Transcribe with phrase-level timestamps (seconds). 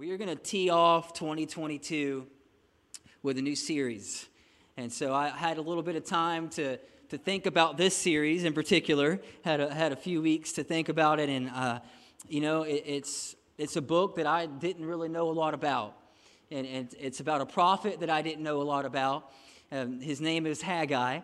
[0.00, 2.26] we are going to tee off 2022
[3.22, 4.26] with a new series.
[4.78, 6.78] And so I had a little bit of time to,
[7.10, 10.88] to think about this series in particular, had a, had a few weeks to think
[10.88, 11.28] about it.
[11.28, 11.80] And, uh,
[12.30, 15.94] you know, it, it's, it's a book that I didn't really know a lot about.
[16.50, 19.30] And, and it's about a prophet that I didn't know a lot about.
[19.70, 21.20] Um, his name is Haggai.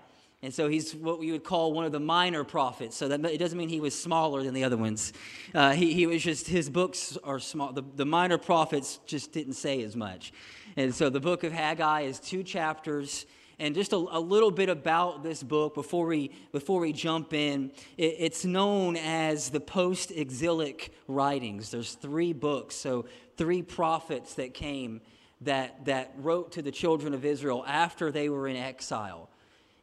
[0.47, 2.97] And so he's what we would call one of the minor prophets.
[2.97, 5.13] So that it doesn't mean he was smaller than the other ones.
[5.53, 7.73] Uh, he, he was just, his books are small.
[7.73, 10.33] The, the minor prophets just didn't say as much.
[10.77, 13.27] And so the book of Haggai is two chapters.
[13.59, 17.73] And just a, a little bit about this book before we, before we jump in.
[17.99, 21.73] It, it's known as the post exilic writings.
[21.73, 23.07] There's three books, so
[23.37, 25.01] three prophets that came
[25.41, 29.29] that, that wrote to the children of Israel after they were in exile.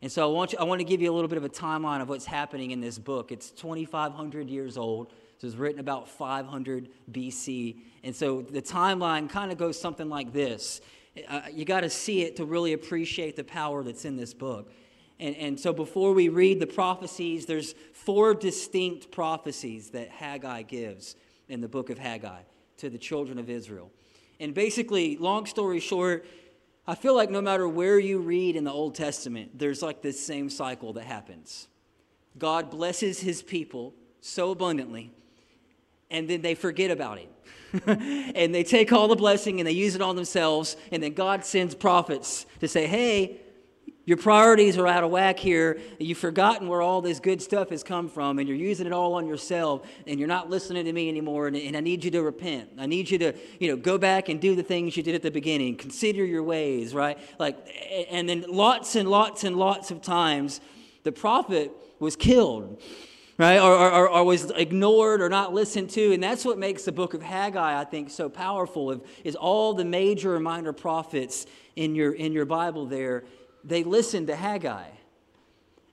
[0.04, 1.50] And so I want, you, I want to give you a little bit of a
[1.50, 3.32] timeline of what's happening in this book.
[3.32, 5.12] It's 2,500 years old.
[5.38, 7.78] So it was written about 500 BC.
[8.04, 10.82] And so the timeline kind of goes something like this.
[11.30, 14.74] Uh, you got to see it to really appreciate the power that's in this book.
[15.22, 21.16] And, and so before we read the prophecies, there's four distinct prophecies that Haggai gives
[21.48, 22.42] in the book of Haggai
[22.80, 23.90] to the children of Israel.
[24.42, 26.26] And basically, long story short,
[26.86, 30.24] I feel like no matter where you read in the Old Testament, there's like this
[30.24, 31.68] same cycle that happens.
[32.38, 35.12] God blesses his people so abundantly,
[36.12, 37.30] and then they forget about it.
[38.36, 41.46] and they take all the blessing and they use it on themselves, and then God
[41.46, 43.40] sends prophets to say, hey,
[44.06, 45.80] your priorities are out of whack here.
[45.98, 49.14] You've forgotten where all this good stuff has come from, and you're using it all
[49.14, 51.48] on yourself, and you're not listening to me anymore.
[51.48, 52.72] And, and, I need you to repent.
[52.78, 55.22] I need you to, you know, go back and do the things you did at
[55.22, 55.78] the beginning.
[55.78, 57.18] Consider your ways, right?
[57.40, 57.58] Like,
[58.12, 60.60] and then lots and lots and lots of times,
[61.04, 62.82] the prophet was killed,
[63.38, 66.92] right, or, or, or was ignored or not listened to, and that's what makes the
[66.92, 69.02] book of Haggai, I think, so powerful.
[69.24, 71.46] Is all the major and minor prophets
[71.78, 73.24] in your in your Bible there
[73.64, 74.88] they listened to Haggai.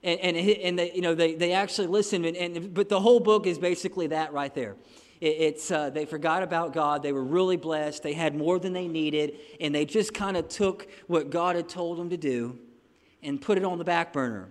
[0.03, 2.25] And, and, and they, you know, they, they actually listened.
[2.25, 4.75] And, and, but the whole book is basically that right there.
[5.19, 7.03] It, it's, uh, they forgot about God.
[7.03, 8.01] They were really blessed.
[8.01, 9.37] They had more than they needed.
[9.59, 12.57] And they just kind of took what God had told them to do
[13.21, 14.49] and put it on the back burner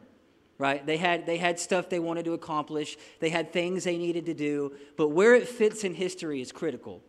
[0.61, 4.27] right they had they had stuff they wanted to accomplish they had things they needed
[4.27, 7.03] to do but where it fits in history is critical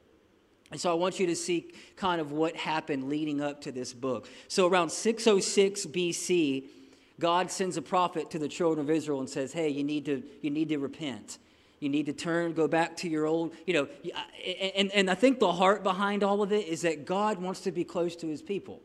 [0.72, 3.94] and so I want you to see kind of what happened leading up to this
[3.94, 4.30] book.
[4.48, 6.64] So around 606 BC,
[7.20, 10.24] God sends a prophet to the children of Israel and says, "Hey, you need to
[10.42, 11.40] you need to repent.
[11.82, 13.88] You need to turn, go back to your old, you know."
[14.76, 17.72] And and I think the heart behind all of it is that God wants to
[17.72, 18.82] be close to His people.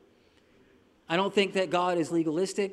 [1.09, 2.73] I don't think that God is legalistic.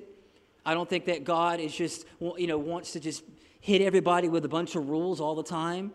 [0.65, 3.23] I don't think that God is just you know wants to just
[3.61, 5.93] hit everybody with a bunch of rules all the time.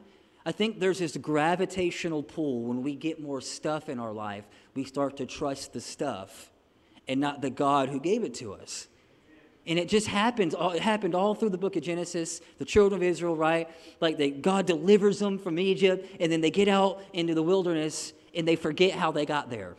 [0.49, 4.83] I think there's this gravitational pull when we get more stuff in our life, we
[4.83, 6.51] start to trust the stuff
[7.07, 8.89] and not the God who gave it to us.
[9.67, 10.55] And it just happens.
[10.59, 12.41] It happened all through the book of Genesis.
[12.57, 13.69] The children of Israel, right?
[14.01, 18.15] Like they, God delivers them from Egypt, and then they get out into the wilderness
[18.35, 19.77] and they forget how they got there.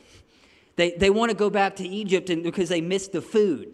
[0.76, 3.74] They, they want to go back to Egypt and, because they missed the food.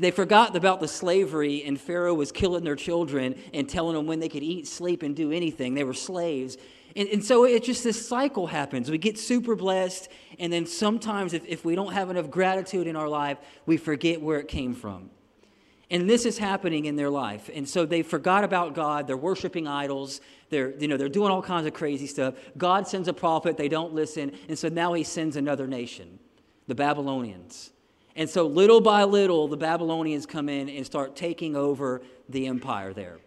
[0.00, 4.18] They forgot about the slavery, and Pharaoh was killing their children and telling them when
[4.18, 5.74] they could eat, sleep, and do anything.
[5.74, 6.56] They were slaves.
[6.96, 8.90] And, and so it just this cycle happens.
[8.90, 12.96] We get super blessed, and then sometimes, if, if we don't have enough gratitude in
[12.96, 15.10] our life, we forget where it came from.
[15.90, 17.50] And this is happening in their life.
[17.52, 19.06] And so they forgot about God.
[19.06, 20.22] They're worshiping idols.
[20.48, 22.34] They're, you know, they're doing all kinds of crazy stuff.
[22.56, 23.58] God sends a prophet.
[23.58, 24.32] They don't listen.
[24.48, 26.20] And so now he sends another nation,
[26.68, 27.72] the Babylonians.
[28.16, 32.92] And so, little by little, the Babylonians come in and start taking over the empire
[32.92, 33.18] there.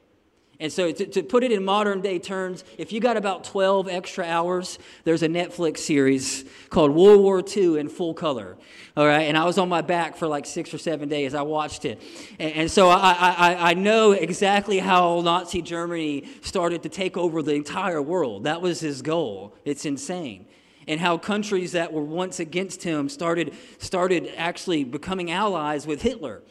[0.60, 3.90] And so, to, to, put it in modern day terms, if you got about 12
[3.90, 8.56] extra hours, there's a Netflix series called World War II in full color.
[8.96, 9.24] All right.
[9.24, 11.34] And I was on my back for like six or seven days.
[11.34, 12.02] I watched it.
[12.40, 17.42] And, and so, I, I, I know exactly how Nazi Germany started to take over
[17.42, 18.44] the entire world.
[18.44, 19.56] That was his goal.
[19.66, 20.46] It's insane
[20.88, 26.42] and how countries that were once against him started, started actually becoming allies with Hitler.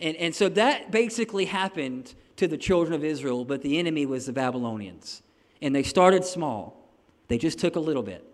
[0.00, 4.26] And, and so that basically happened to the children of Israel, but the enemy was
[4.26, 5.22] the Babylonians.
[5.60, 6.90] And they started small,
[7.28, 8.28] they just took a little bit.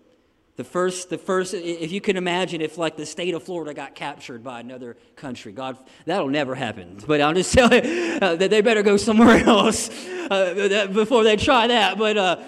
[0.56, 3.94] The first, the first, if you can imagine if like the state of Florida got
[3.94, 6.99] captured by another country, God, that'll never happen.
[7.06, 9.88] But I'm just telling you uh, that they better go somewhere else
[10.31, 11.96] uh, before they try that.
[11.96, 12.43] But, uh,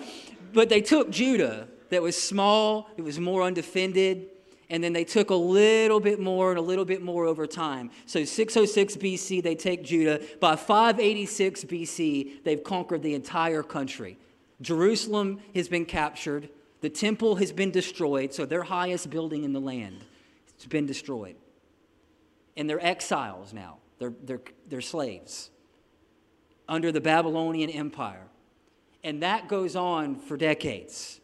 [0.52, 4.28] but they took Judah that was small, it was more undefended,
[4.70, 7.90] and then they took a little bit more and a little bit more over time.
[8.06, 10.20] So 606 BC, they take Judah.
[10.38, 14.16] By 586 BC, they've conquered the entire country.
[14.62, 16.48] Jerusalem has been captured.
[16.82, 20.04] The temple has been destroyed, so their highest building in the land
[20.56, 21.34] has been destroyed.
[22.56, 25.50] And they're exiles now, they're, they're, they're slaves
[26.68, 28.28] under the Babylonian Empire.
[29.02, 31.19] And that goes on for decades.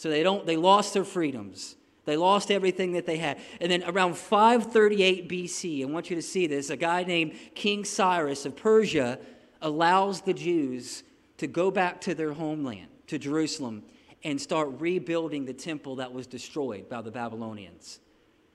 [0.00, 1.76] So they don't they lost their freedoms.
[2.06, 3.38] They lost everything that they had.
[3.60, 7.84] And then around 538 BC, I want you to see this, a guy named King
[7.84, 9.18] Cyrus of Persia
[9.60, 11.02] allows the Jews
[11.36, 13.82] to go back to their homeland, to Jerusalem,
[14.24, 18.00] and start rebuilding the temple that was destroyed by the Babylonians.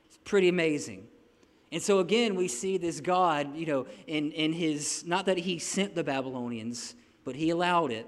[0.08, 1.06] It's pretty amazing.
[1.72, 5.60] And so again, we see this God, you know, in, in his, not that he
[5.60, 8.08] sent the Babylonians, but he allowed it.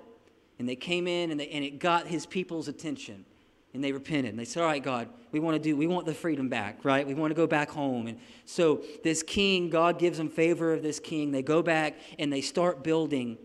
[0.59, 3.25] And they came in and, they, and it got his people's attention.
[3.73, 4.31] And they repented.
[4.31, 6.83] And they said, All right, God, we want to do, we want the freedom back,
[6.83, 7.05] right?
[7.05, 8.07] We want to go back home.
[8.07, 11.31] And so this king, God gives them favor of this king.
[11.31, 13.37] They go back and they start building.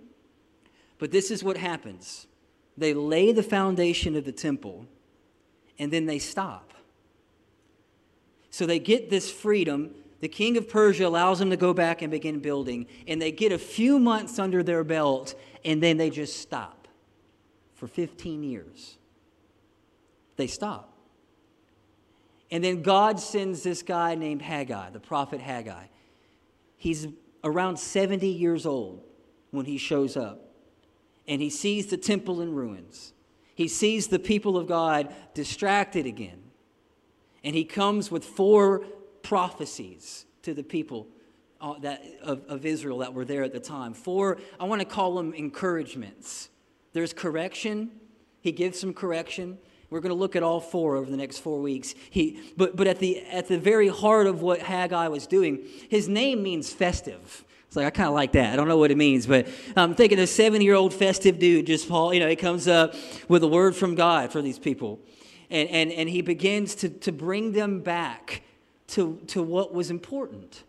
[0.99, 2.27] But this is what happens
[2.79, 4.87] they lay the foundation of the temple
[5.79, 6.73] and then they stop.
[8.51, 9.95] So they get this freedom.
[10.21, 13.51] The king of Persia allows them to go back and begin building, and they get
[13.51, 15.35] a few months under their belt,
[15.65, 16.82] and then they just stop
[17.83, 18.97] for 15 years.
[20.37, 20.97] They stop.
[22.49, 25.87] And then God sends this guy named Haggai, the prophet Haggai.
[26.77, 27.09] He's
[27.43, 29.03] around 70 years old
[29.51, 30.53] when he shows up
[31.27, 33.15] and he sees the temple in ruins.
[33.57, 36.41] He sees the people of God distracted again.
[37.43, 38.85] And he comes with four
[39.25, 41.09] prophecies to the people
[41.61, 43.93] uh, that, of, of Israel that were there at the time.
[43.93, 46.49] Four, I want to call them encouragements.
[46.93, 47.91] There's correction,
[48.41, 49.59] he gives some correction.
[49.89, 51.95] We're going to look at all four over the next four weeks.
[52.09, 56.09] He, but but at, the, at the very heart of what Haggai was doing, his
[56.09, 57.45] name means festive.
[57.67, 58.53] It's like, I kind of like that.
[58.53, 61.67] I don't know what it means, but I'm thinking a seven year old festive dude
[61.67, 62.95] just, Paul, you know, he comes up
[63.29, 65.01] with a word from God for these people.
[65.51, 68.43] And, and, and he begins to, to bring them back
[68.89, 70.65] to, to what was important.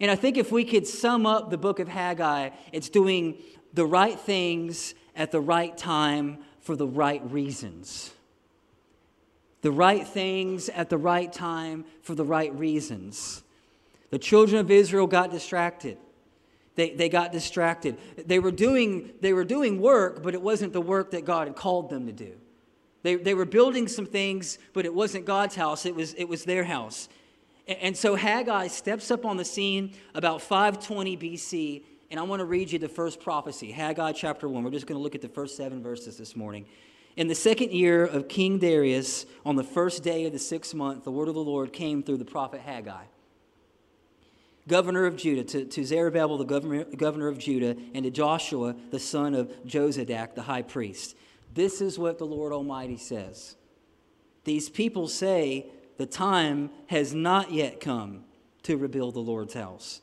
[0.00, 3.38] And I think if we could sum up the book of Haggai, it's doing
[3.72, 8.12] the right things at the right time for the right reasons.
[9.62, 13.42] The right things at the right time for the right reasons.
[14.10, 15.98] The children of Israel got distracted.
[16.74, 17.96] They, they got distracted.
[18.26, 21.56] They were, doing, they were doing work, but it wasn't the work that God had
[21.56, 22.32] called them to do.
[23.02, 26.44] They, they were building some things, but it wasn't God's house, it was, it was
[26.44, 27.08] their house.
[27.68, 32.40] And, and so Haggai steps up on the scene about 520 BC, and I want
[32.40, 34.62] to read you the first prophecy Haggai chapter 1.
[34.62, 36.66] We're just going to look at the first seven verses this morning.
[37.16, 41.04] In the second year of King Darius, on the first day of the sixth month,
[41.04, 43.04] the word of the Lord came through the prophet Haggai
[44.68, 48.98] governor of Judah, to, to Zerubbabel, the governor, governor of Judah, and to Joshua, the
[48.98, 51.16] son of Jozadak, the high priest.
[51.52, 53.56] This is what the Lord Almighty says.
[54.44, 55.66] These people say
[55.96, 58.24] the time has not yet come
[58.64, 60.00] to rebuild the Lord's house.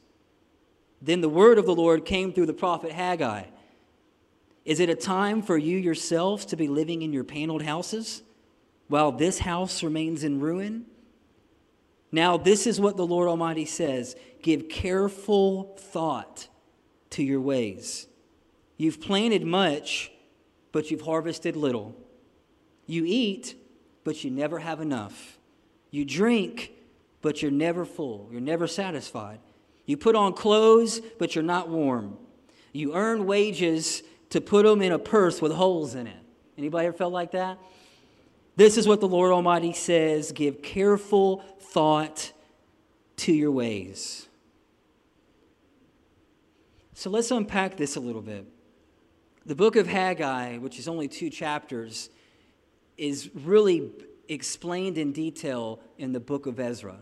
[1.01, 3.45] Then the word of the Lord came through the prophet Haggai.
[4.65, 8.21] Is it a time for you yourselves to be living in your paneled houses
[8.87, 10.85] while this house remains in ruin?
[12.11, 16.47] Now, this is what the Lord Almighty says Give careful thought
[17.11, 18.07] to your ways.
[18.77, 20.11] You've planted much,
[20.71, 21.95] but you've harvested little.
[22.85, 23.55] You eat,
[24.03, 25.37] but you never have enough.
[25.89, 26.71] You drink,
[27.21, 28.27] but you're never full.
[28.31, 29.39] You're never satisfied.
[29.85, 32.17] You put on clothes, but you're not warm.
[32.71, 36.17] You earn wages to put them in a purse with holes in it.
[36.57, 37.57] Anybody ever felt like that?
[38.55, 42.31] This is what the Lord Almighty says give careful thought
[43.17, 44.27] to your ways.
[46.93, 48.45] So let's unpack this a little bit.
[49.45, 52.09] The book of Haggai, which is only two chapters,
[52.97, 53.91] is really
[54.29, 56.97] explained in detail in the book of Ezra.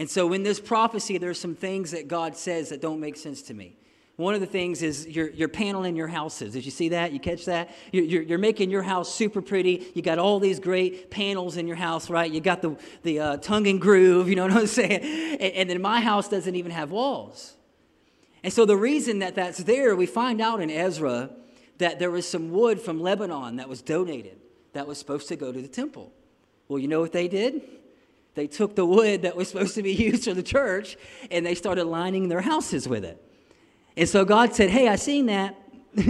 [0.00, 3.42] And so in this prophecy, there's some things that God says that don't make sense
[3.42, 3.76] to me.
[4.16, 6.54] One of the things is you're, you're paneling your houses.
[6.54, 7.12] Did you see that?
[7.12, 7.68] You catch that?
[7.92, 9.92] You're, you're, you're, making your house super pretty.
[9.94, 12.30] You got all these great panels in your house, right?
[12.30, 15.02] You got the, the uh, tongue and groove, you know what I'm saying?
[15.02, 17.52] And, and then my house doesn't even have walls.
[18.42, 21.28] And so the reason that that's there, we find out in Ezra
[21.76, 24.38] that there was some wood from Lebanon that was donated
[24.72, 26.10] that was supposed to go to the temple.
[26.68, 27.79] Well, you know what they did?
[28.40, 30.96] They took the wood that was supposed to be used for the church
[31.30, 33.22] and they started lining their houses with it.
[33.98, 35.56] And so God said, Hey, I seen that.
[35.94, 36.06] you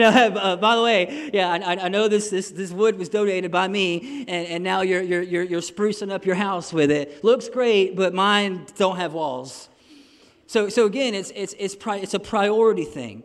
[0.00, 3.50] know, uh, by the way, yeah, I, I, know this, this, this wood was donated
[3.50, 7.22] by me, and, and now you're, you're, you're, you're sprucing up your house with it.
[7.22, 9.68] Looks great, but mine don't have walls.
[10.46, 13.24] So, so again, it's, it's, it's, pri- it's a priority thing.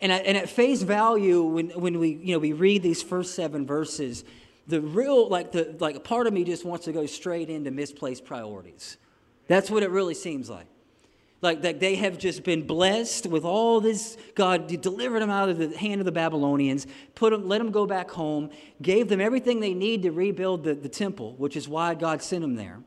[0.00, 3.34] And at, and at face value, when, when we, you know, we read these first
[3.34, 4.24] seven verses,
[4.66, 7.70] the real, like, the, like a part of me just wants to go straight into
[7.70, 8.96] misplaced priorities.
[9.46, 10.66] That's what it really seems like.
[11.42, 14.16] Like that they have just been blessed with all this.
[14.34, 17.84] God delivered them out of the hand of the Babylonians, put them, let them go
[17.84, 18.48] back home,
[18.80, 22.40] gave them everything they need to rebuild the, the temple, which is why God sent
[22.40, 22.80] them there.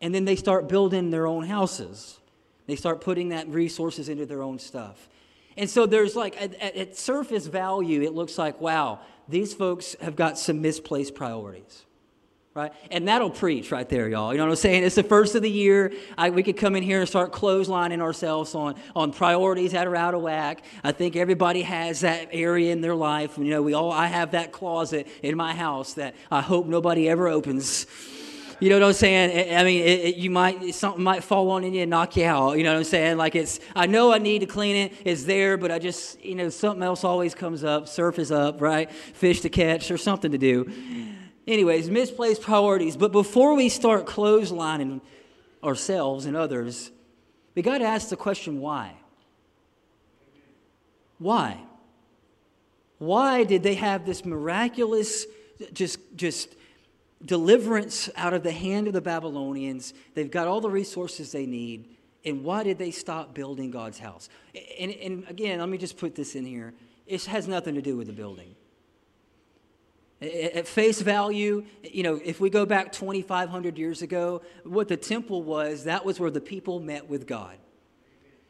[0.00, 2.18] And then they start building their own houses.
[2.66, 5.10] They start putting that resources into their own stuff.
[5.56, 10.16] And so there's like, at, at surface value, it looks like, wow, these folks have
[10.16, 11.84] got some misplaced priorities
[12.54, 12.72] right?
[12.90, 14.32] And that'll preach right there, y'all.
[14.32, 14.84] You know what I'm saying?
[14.84, 15.92] It's the first of the year.
[16.18, 19.96] I, we could come in here and start clotheslining ourselves on, on priorities that are
[19.96, 20.62] out of whack.
[20.84, 23.38] I think everybody has that area in their life.
[23.38, 27.08] You know, we all, I have that closet in my house that I hope nobody
[27.08, 27.86] ever opens.
[28.62, 29.56] You know what I'm saying?
[29.56, 32.24] I mean, it, it, you might something might fall on in you and knock you
[32.26, 32.56] out.
[32.56, 33.16] You know what I'm saying?
[33.16, 34.92] Like it's, I know I need to clean it.
[35.04, 37.88] It's there, but I just, you know, something else always comes up.
[37.88, 38.88] Surf is up, right?
[38.88, 40.72] Fish to catch or something to do.
[41.44, 42.96] Anyways, misplaced priorities.
[42.96, 45.00] But before we start clotheslining
[45.64, 46.92] ourselves and others,
[47.56, 48.92] we got to ask the question why?
[51.18, 51.58] Why?
[52.98, 55.26] Why did they have this miraculous,
[55.72, 56.54] just, just
[57.24, 59.94] deliverance out of the hand of the Babylonians?
[60.14, 61.88] They've got all the resources they need.
[62.24, 64.28] And why did they stop building God's house?
[64.78, 66.72] And, and again, let me just put this in here.
[67.06, 68.54] It has nothing to do with the building.
[70.20, 75.42] At face value, you know, if we go back 2,500 years ago, what the temple
[75.42, 77.56] was, that was where the people met with God.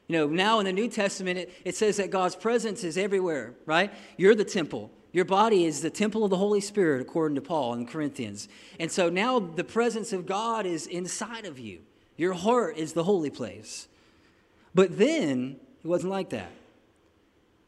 [0.07, 3.55] You know, now in the New Testament, it, it says that God's presence is everywhere,
[3.65, 3.91] right?
[4.19, 4.91] You're the temple.
[5.13, 8.49] Your body is the temple of the Holy Spirit, according to Paul in Corinthians.
[8.81, 11.81] And so now the presence of God is inside of you.
[12.17, 13.89] Your heart is the holy place.
[14.75, 16.51] But then, it wasn't like that.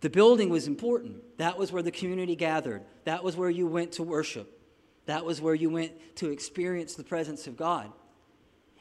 [0.00, 1.38] The building was important.
[1.38, 2.82] That was where the community gathered.
[3.04, 4.60] That was where you went to worship.
[5.06, 7.90] That was where you went to experience the presence of God.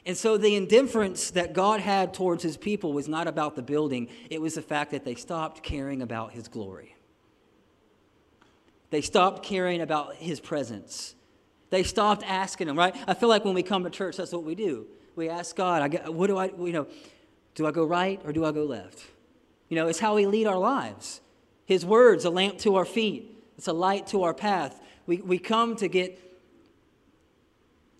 [0.06, 4.08] And so the indifference that God had towards his people was not about the building,
[4.28, 6.94] it was the fact that they stopped caring about his glory.
[8.94, 11.16] They stopped caring about his presence.
[11.70, 12.94] They stopped asking him, right?
[13.08, 14.86] I feel like when we come to church, that's what we do.
[15.16, 16.86] We ask God, I, what do I, you know,
[17.56, 19.04] do I go right or do I go left?
[19.68, 21.20] You know, it's how we lead our lives.
[21.66, 24.80] His words, a lamp to our feet, it's a light to our path.
[25.06, 26.16] We, we come to get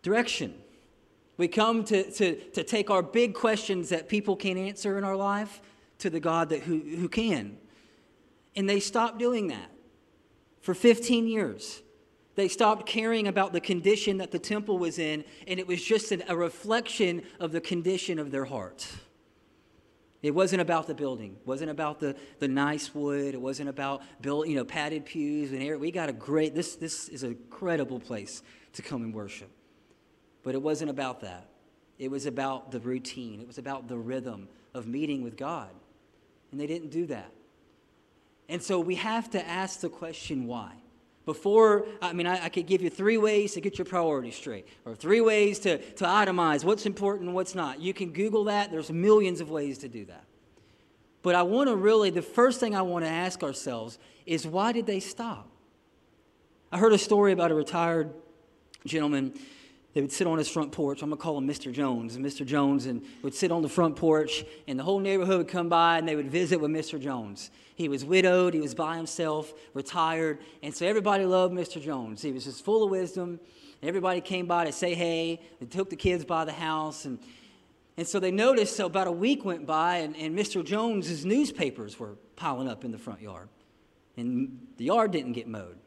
[0.05, 0.55] direction.
[1.39, 5.17] We come to, to, to take our big questions that people can't answer in our
[5.17, 5.61] life
[5.99, 7.57] to the God that, who, who can.
[8.55, 9.74] And they stopped doing that
[10.65, 11.83] for 15 years.
[12.37, 16.11] They stopped caring about the condition that the temple was in, and it was just
[16.11, 18.89] an, a reflection of the condition of their heart.
[20.23, 21.37] It wasn't about the building.
[21.39, 23.35] It wasn't about the, the nice wood.
[23.35, 25.77] It wasn't about build, you know, padded pews and air.
[25.77, 28.43] We got a great, this, this is a credible place
[28.73, 29.51] to come and worship.
[30.43, 31.47] But it wasn't about that.
[31.99, 33.39] It was about the routine.
[33.43, 35.69] It was about the rhythm of meeting with God.
[36.51, 37.31] And they didn't do that.
[38.49, 40.73] And so we have to ask the question why.
[41.25, 44.69] Before, I mean, I, I, could give you three ways to get your priorities straight,
[44.85, 47.81] or three ways to, to itemize what's important and what's not.
[47.81, 50.25] You can Google that, there's millions of ways to do that.
[51.23, 54.73] But I want to really, the first thing I want to ask ourselves is why
[54.73, 55.49] did they stop?
[56.71, 58.13] I heard a story about a retired
[58.85, 59.33] gentleman
[59.95, 61.03] they would sit on his front porch.
[61.03, 61.73] I'm going to call him Mr.
[61.73, 62.19] Jones.
[62.19, 62.45] Mr.
[62.45, 65.99] Jones and would sit on the front porch, and the whole neighborhood would come by
[65.99, 67.01] and they would visit with Mr.
[67.01, 67.53] Jones.
[67.77, 71.81] He was widowed, he was by himself, retired, and so everybody loved Mr.
[71.81, 72.23] Jones.
[72.23, 73.39] He was just full of wisdom.
[73.83, 75.41] Everybody came by to say hey.
[75.61, 77.19] They took the kids by the house, and
[77.97, 78.77] and so they noticed.
[78.77, 80.65] So about a week went by, and, and Mr.
[80.65, 83.49] Jones's newspapers were piling up in the front yard,
[84.17, 85.79] and the yard didn't get mowed.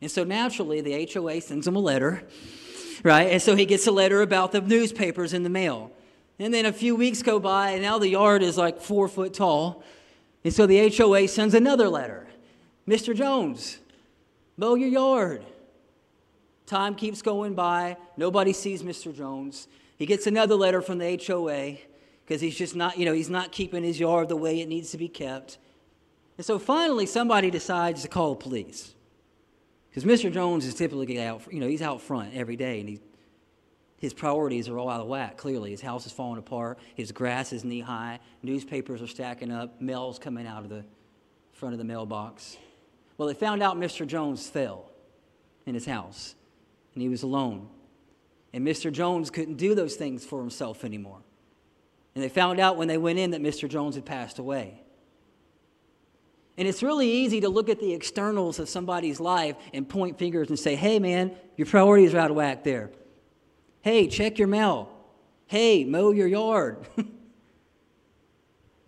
[0.00, 2.26] And so naturally, the HOA sends him a letter
[3.02, 3.28] right?
[3.30, 5.90] And so he gets a letter about the newspapers in the mail.
[6.38, 9.34] And then a few weeks go by, and now the yard is like four foot
[9.34, 9.82] tall.
[10.42, 12.26] And so the HOA sends another letter
[12.88, 13.14] Mr.
[13.14, 13.78] Jones,
[14.56, 15.44] mow your yard.
[16.66, 17.96] Time keeps going by.
[18.16, 19.14] Nobody sees Mr.
[19.14, 19.68] Jones.
[19.96, 21.78] He gets another letter from the HOA
[22.24, 24.92] because he's just not, you know, he's not keeping his yard the way it needs
[24.92, 25.58] to be kept.
[26.38, 28.94] And so finally, somebody decides to call the police.
[29.90, 30.32] Because Mr.
[30.32, 33.00] Jones is typically out, you know, he's out front every day and he,
[33.98, 35.72] his priorities are all out of whack, clearly.
[35.72, 40.18] His house is falling apart, his grass is knee high, newspapers are stacking up, mail's
[40.18, 40.84] coming out of the
[41.52, 42.56] front of the mailbox.
[43.18, 44.06] Well, they found out Mr.
[44.06, 44.90] Jones fell
[45.66, 46.34] in his house
[46.94, 47.68] and he was alone.
[48.52, 48.92] And Mr.
[48.92, 51.18] Jones couldn't do those things for himself anymore.
[52.14, 53.68] And they found out when they went in that Mr.
[53.68, 54.82] Jones had passed away.
[56.60, 60.50] And it's really easy to look at the externals of somebody's life and point fingers
[60.50, 62.90] and say, hey, man, your priorities are out of whack there.
[63.80, 64.90] Hey, check your mail.
[65.46, 66.86] Hey, mow your yard.
[66.98, 67.08] and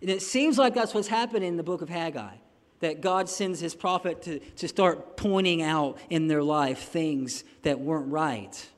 [0.01, 2.35] it seems like that's what's happening in the book of Haggai
[2.81, 7.79] that God sends his prophet to, to start pointing out in their life things that
[7.79, 8.69] weren't right.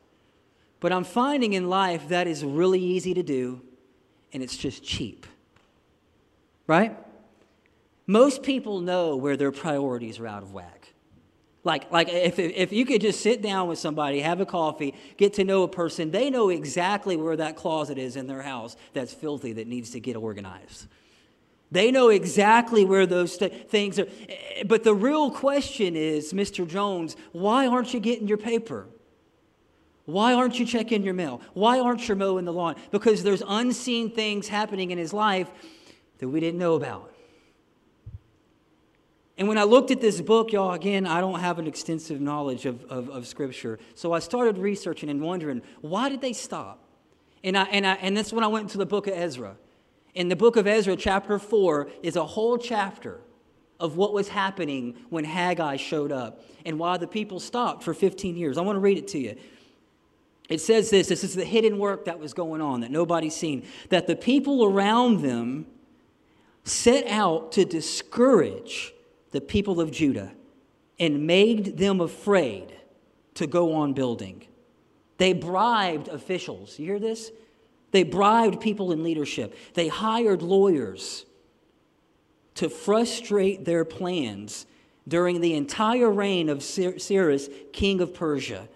[0.79, 3.61] But I'm finding in life that is really easy to do,
[4.31, 5.25] and it's just cheap.
[6.65, 6.97] Right?
[8.07, 10.89] Most people know where their priorities are out of whack.
[11.63, 15.33] Like, like if, if you could just sit down with somebody, have a coffee, get
[15.33, 19.13] to know a person, they know exactly where that closet is in their house that's
[19.13, 20.85] filthy that needs to get organized.
[21.71, 24.05] They know exactly where those th- things are.
[24.67, 26.67] But the real question is, Mr.
[26.67, 28.85] Jones, why aren't you getting your paper?
[30.05, 31.41] Why aren't you checking your mail?
[31.55, 32.75] Why aren't you mowing the lawn?
[32.91, 35.49] Because there's unseen things happening in his life
[36.19, 37.14] that we didn't know about.
[39.37, 42.65] And when I looked at this book, y'all, again, I don't have an extensive knowledge
[42.65, 43.79] of, of, of, Scripture.
[43.93, 46.79] So I started researching and wondering, why did they stop?
[47.43, 49.57] And, I, and, I, and that's when I went to the book of Ezra.
[50.13, 53.19] In the book of Ezra, chapter 4, is a whole chapter
[53.77, 58.37] of what was happening when Haggai showed up and why the people stopped for 15
[58.37, 58.57] years.
[58.57, 59.35] I want to read it to you.
[60.47, 63.65] It says this this is the hidden work that was going on that nobody's seen.
[63.89, 65.65] That the people around them
[66.63, 68.94] set out to discourage
[69.35, 70.31] the people of Judah
[70.97, 72.73] and made them afraid
[73.33, 74.47] to go on building.
[75.17, 76.79] They bribed officials.
[76.79, 77.31] You hear this?
[77.91, 79.57] They bribed people in leadership.
[79.73, 81.25] They hired lawyers
[82.53, 84.67] to frustrate their plans
[85.05, 88.69] during the entire reign of Cyrus, king of Persia.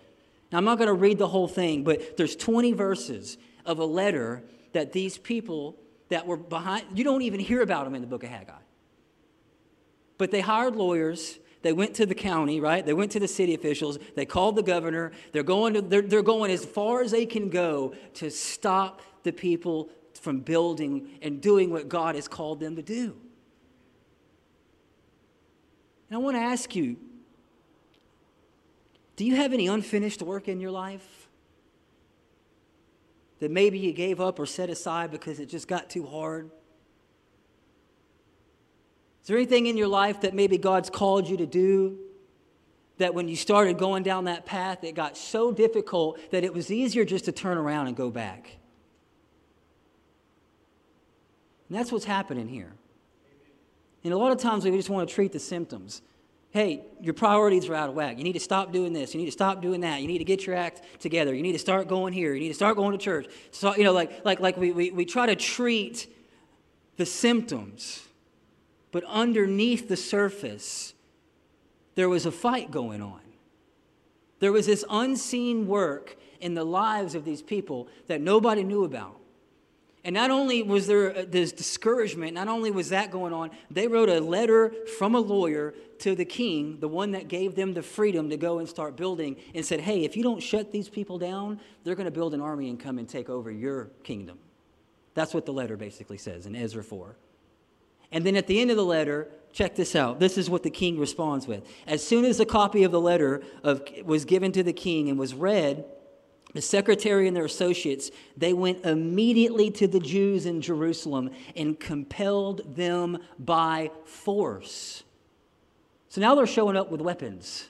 [0.52, 3.86] Now, I'm not going to read the whole thing, but there's 20 verses of a
[3.86, 5.78] letter that these people
[6.10, 8.52] that were behind, you don't even hear about them in the book of Haggai.
[10.20, 11.40] But they hired lawyers.
[11.64, 12.86] They went to the county, right?
[12.86, 13.98] They went to the city officials.
[14.16, 15.12] They called the governor.
[15.32, 19.32] They're going, to, they're, they're going as far as they can go to stop the
[19.32, 23.16] people from building and doing what God has called them to do.
[26.10, 26.98] And I want to ask you
[29.16, 31.28] do you have any unfinished work in your life?
[33.40, 36.52] That maybe you gave up or set aside because it just got too hard?
[39.30, 42.00] Is there anything in your life that maybe God's called you to do
[42.98, 46.72] that when you started going down that path, it got so difficult that it was
[46.72, 48.58] easier just to turn around and go back?
[51.70, 52.74] And that's what's happening here.
[54.04, 56.02] And a lot of times we just want to treat the symptoms.
[56.50, 58.18] Hey, your priorities are out of whack.
[58.18, 59.14] You need to stop doing this.
[59.14, 60.02] You need to stop doing that.
[60.02, 61.36] You need to get your act together.
[61.36, 62.34] You need to start going here.
[62.34, 63.28] You need to start going to church.
[63.52, 66.12] So, you know, like, like, like we, we, we try to treat
[66.98, 68.09] the symptoms
[68.92, 70.94] but underneath the surface,
[71.96, 73.22] there was a fight going on.
[74.40, 79.20] There was this unseen work in the lives of these people that nobody knew about.
[80.04, 83.88] And not only was there uh, this discouragement, not only was that going on, they
[83.88, 87.84] wrote a letter from a lawyer to the king, the one that gave them the
[87.84, 91.18] freedom to go and start building, and said, Hey, if you don't shut these people
[91.18, 94.40] down, they're going to build an army and come and take over your kingdom.
[95.16, 97.18] That's what the letter basically says in Ezra 4.
[98.12, 100.20] And then at the end of the letter, check this out.
[100.20, 101.68] This is what the king responds with.
[101.88, 105.20] As soon as a copy of the letter of, was given to the king and
[105.20, 105.86] was read,
[106.54, 112.76] the secretary and their associates, they went immediately to the Jews in Jerusalem and compelled
[112.76, 115.04] them by force.
[116.10, 117.70] So now they're showing up with weapons.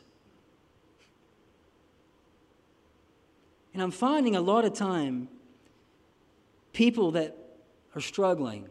[3.74, 5.28] And I'm finding a lot of time
[6.72, 7.36] people that
[7.96, 8.68] are struggling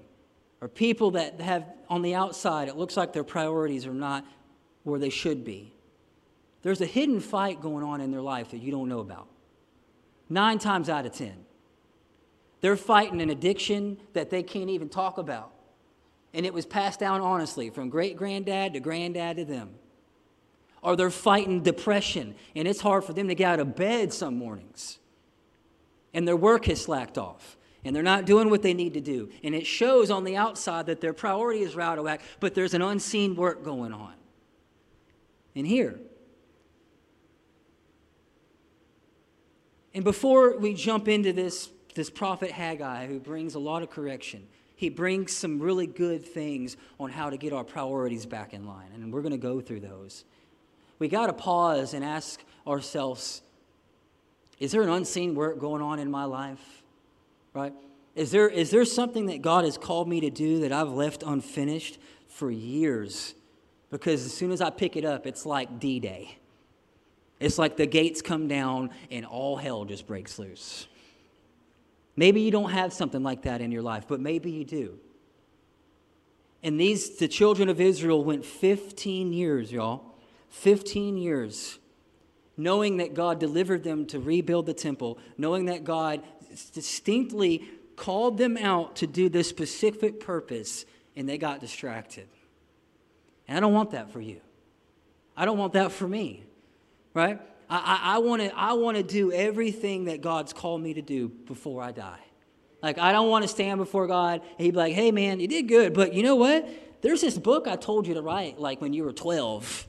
[0.60, 4.24] or people that have on the outside, it looks like their priorities are not
[4.82, 5.72] where they should be.
[6.62, 9.28] There's a hidden fight going on in their life that you don't know about.
[10.28, 11.44] Nine times out of ten.
[12.60, 15.52] They're fighting an addiction that they can't even talk about.
[16.34, 19.70] And it was passed down honestly from great granddad to granddad to them.
[20.82, 24.36] Or they're fighting depression, and it's hard for them to get out of bed some
[24.36, 24.98] mornings.
[26.12, 29.30] And their work has slacked off and they're not doing what they need to do.
[29.42, 32.82] And it shows on the outside that their priority is of whack, but there's an
[32.82, 34.14] unseen work going on.
[35.54, 35.98] And here,
[39.94, 44.46] and before we jump into this, this prophet Haggai, who brings a lot of correction,
[44.76, 48.90] he brings some really good things on how to get our priorities back in line.
[48.94, 50.24] And we're going to go through those.
[51.00, 53.42] We got to pause and ask ourselves
[54.60, 56.82] is there an unseen work going on in my life?
[57.58, 57.74] Right?
[58.14, 61.22] Is there, is there something that God has called me to do that I've left
[61.22, 63.34] unfinished for years?
[63.90, 66.38] Because as soon as I pick it up, it's like D Day.
[67.40, 70.88] It's like the gates come down and all hell just breaks loose.
[72.16, 74.98] Maybe you don't have something like that in your life, but maybe you do.
[76.64, 80.16] And these, the children of Israel went 15 years, y'all,
[80.50, 81.78] 15 years,
[82.56, 86.22] knowing that God delivered them to rebuild the temple, knowing that God
[86.66, 87.64] distinctly
[87.96, 90.84] called them out to do this specific purpose,
[91.16, 92.28] and they got distracted.
[93.46, 94.40] And I don't want that for you.
[95.36, 96.44] I don't want that for me
[97.18, 97.40] right?
[97.68, 101.90] I, I, I want to do everything that God's called me to do before I
[101.90, 102.20] die.
[102.80, 105.48] Like, I don't want to stand before God and He'd be like, hey, man, you
[105.48, 106.68] did good, but you know what?
[107.02, 109.87] There's this book I told you to write, like when you were 12.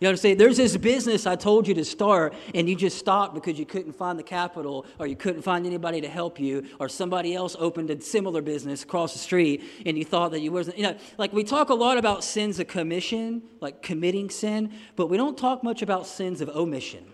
[0.00, 0.38] You know what I'm saying?
[0.38, 3.92] There's this business I told you to start, and you just stopped because you couldn't
[3.92, 7.90] find the capital, or you couldn't find anybody to help you, or somebody else opened
[7.90, 10.78] a similar business across the street, and you thought that you wasn't.
[10.78, 15.08] You know, like we talk a lot about sins of commission, like committing sin, but
[15.08, 17.04] we don't talk much about sins of omission.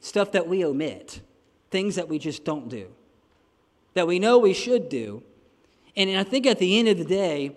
[0.00, 1.20] Stuff that we omit,
[1.70, 2.88] things that we just don't do,
[3.94, 5.22] that we know we should do.
[5.96, 7.56] And I think at the end of the day,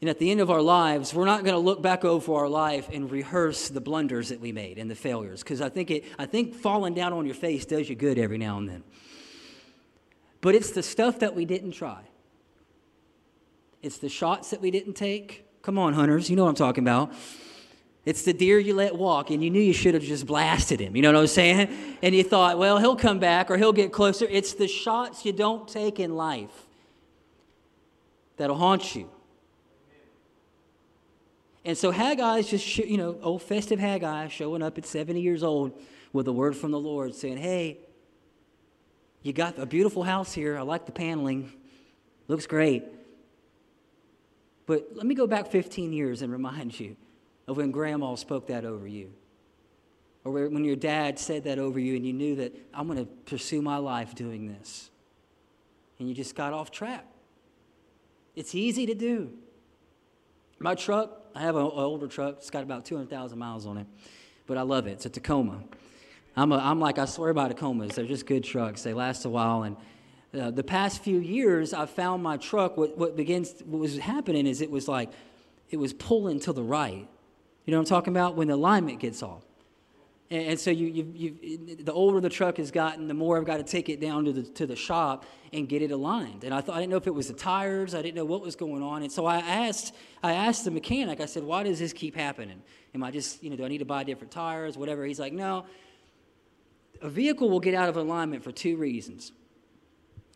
[0.00, 2.48] and at the end of our lives, we're not going to look back over our
[2.48, 6.04] life and rehearse the blunders that we made and the failures, because I think it,
[6.18, 8.84] I think falling down on your face does you good every now and then.
[10.40, 12.02] But it's the stuff that we didn't try.
[13.82, 15.44] It's the shots that we didn't take.
[15.62, 17.12] Come on, hunters, you know what I'm talking about.
[18.04, 20.96] It's the deer you let walk, and you knew you should have just blasted him.
[20.96, 21.68] You know what I'm saying?
[22.02, 24.26] And you thought, well, he'll come back or he'll get closer.
[24.30, 26.66] It's the shots you don't take in life
[28.36, 29.10] that'll haunt you.
[31.64, 35.42] And so Haggai is just, you know, old festive Haggai showing up at 70 years
[35.42, 35.78] old
[36.12, 37.78] with a word from the Lord saying, hey,
[39.22, 40.56] you got a beautiful house here.
[40.56, 41.52] I like the paneling.
[42.28, 42.84] Looks great.
[44.66, 46.96] But let me go back 15 years and remind you
[47.46, 49.12] of when grandma spoke that over you.
[50.24, 53.06] Or when your dad said that over you and you knew that I'm going to
[53.06, 54.90] pursue my life doing this.
[55.98, 57.06] And you just got off track.
[58.36, 59.32] It's easy to do.
[60.58, 62.36] My truck, I have an older truck.
[62.38, 63.86] It's got about 200,000 miles on it,
[64.46, 64.92] but I love it.
[64.92, 65.62] It's a Tacoma.
[66.36, 67.94] I'm, a, I'm like, I swear by Tacomas.
[67.94, 68.82] They're just good trucks.
[68.82, 69.64] They last a while.
[69.64, 69.76] And
[70.38, 74.46] uh, the past few years, I found my truck, what, what begins, what was happening
[74.46, 75.10] is it was like,
[75.70, 77.08] it was pulling to the right.
[77.64, 78.36] You know what I'm talking about?
[78.36, 79.47] When the alignment gets off.
[80.30, 83.44] And, and so you, you, you, the older the truck has gotten, the more I've
[83.44, 86.44] got to take it down to the, to the shop and get it aligned.
[86.44, 87.94] And I thought I didn't know if it was the tires.
[87.94, 89.02] I didn't know what was going on.
[89.02, 91.20] And so I asked, I asked the mechanic.
[91.20, 92.62] I said, "Why does this keep happening?
[92.94, 95.32] Am I just, you know, do I need to buy different tires, whatever?" He's like,
[95.32, 95.64] "No.
[97.00, 99.32] A vehicle will get out of alignment for two reasons: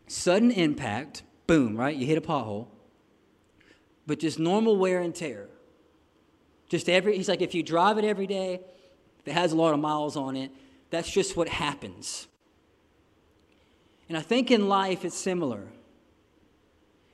[0.07, 1.95] sudden impact, boom, right?
[1.95, 2.67] You hit a pothole,
[4.07, 5.49] but just normal wear and tear.
[6.69, 7.17] Just every.
[7.17, 8.61] He's like, if you drive it every day."
[9.25, 10.51] That has a lot of miles on it,
[10.89, 12.27] that's just what happens.
[14.09, 15.63] And I think in life it's similar.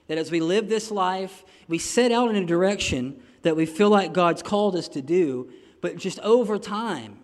[0.08, 3.90] That as we live this life, we set out in a direction that we feel
[3.90, 7.20] like God's called us to do, but just over time,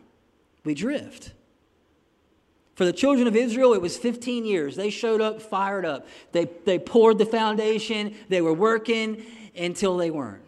[0.63, 1.33] we drift.
[2.75, 4.75] For the children of Israel, it was 15 years.
[4.75, 6.07] They showed up fired up.
[6.31, 9.25] They, they poured the foundation, they were working
[9.57, 10.44] until they weren't.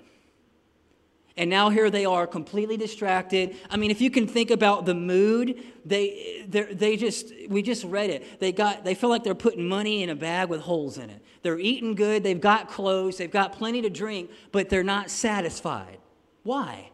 [1.38, 3.56] And now here they are completely distracted.
[3.70, 8.10] I mean, if you can think about the mood, they, they just, we just read
[8.10, 8.40] it.
[8.40, 11.22] They got, they feel like they're putting money in a bag with holes in it.
[11.44, 16.00] They're eating good, they've got clothes, they've got plenty to drink, but they're not satisfied.
[16.42, 16.90] Why?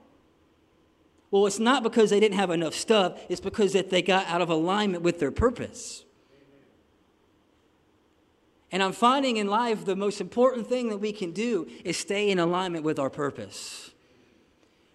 [1.32, 4.42] Well, it's not because they didn't have enough stuff, it's because that they got out
[4.42, 6.04] of alignment with their purpose.
[8.72, 12.30] And I'm finding in life the most important thing that we can do is stay
[12.30, 13.93] in alignment with our purpose.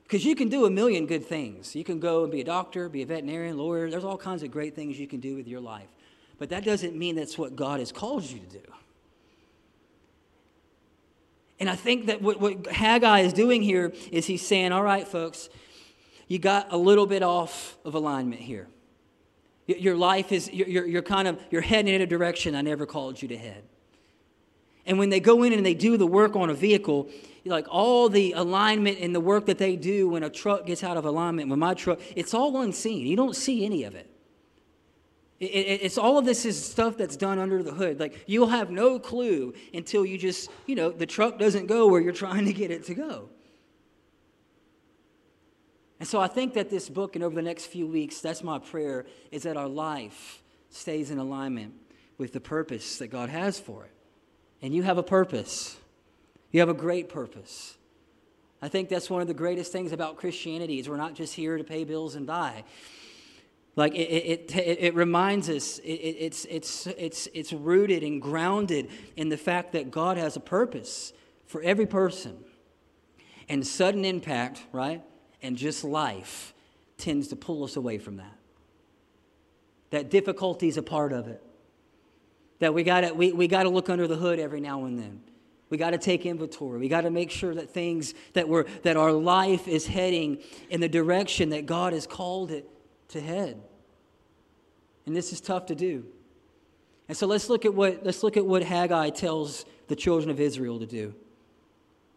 [0.08, 1.76] Because you can do a million good things.
[1.76, 3.90] You can go and be a doctor, be a veterinarian, lawyer.
[3.90, 5.88] There's all kinds of great things you can do with your life.
[6.38, 8.72] But that doesn't mean that's what God has called you to do.
[11.60, 15.06] And I think that what, what Haggai is doing here is he's saying, all right,
[15.06, 15.50] folks,
[16.26, 18.66] you got a little bit off of alignment here.
[19.66, 23.20] Your life is, you're, you're kind of, you're heading in a direction I never called
[23.20, 23.62] you to head.
[24.86, 27.10] And when they go in and they do the work on a vehicle,
[27.48, 30.96] like all the alignment and the work that they do when a truck gets out
[30.96, 33.06] of alignment, when my truck, it's all unseen.
[33.06, 34.10] You don't see any of it.
[35.40, 38.00] it, it it's all of this is stuff that's done under the hood.
[38.00, 42.00] Like you'll have no clue until you just, you know, the truck doesn't go where
[42.00, 43.28] you're trying to get it to go.
[46.00, 48.58] And so I think that this book and over the next few weeks, that's my
[48.58, 51.74] prayer, is that our life stays in alignment
[52.18, 53.92] with the purpose that God has for it.
[54.62, 55.76] And you have a purpose.
[56.50, 57.76] You have a great purpose.
[58.60, 61.56] I think that's one of the greatest things about Christianity is we're not just here
[61.56, 62.64] to pay bills and die.
[63.76, 68.90] Like it, it, it, it reminds us, it, it's, it's, it's, it's rooted and grounded
[69.16, 71.12] in the fact that God has a purpose
[71.46, 72.38] for every person.
[73.48, 75.02] And sudden impact, right,
[75.42, 76.52] and just life
[76.98, 78.36] tends to pull us away from that.
[79.90, 81.42] That difficulty is a part of it.
[82.58, 85.20] That we got we, we to look under the hood every now and then.
[85.70, 86.78] We got to take inventory.
[86.78, 90.38] We got to make sure that things that we're that our life is heading
[90.70, 92.68] in the direction that God has called it
[93.08, 93.60] to head.
[95.06, 96.04] And this is tough to do.
[97.08, 100.40] And so let's look at what let's look at what Haggai tells the children of
[100.40, 101.14] Israel to do.